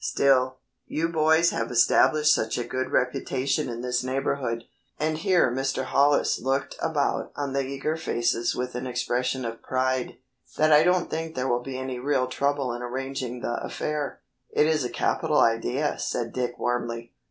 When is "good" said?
2.63-2.89